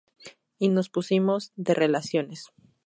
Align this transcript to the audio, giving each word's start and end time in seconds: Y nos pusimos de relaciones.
Y 0.57 0.69
nos 0.69 0.89
pusimos 0.89 1.51
de 1.57 1.75
relaciones. 1.75 2.49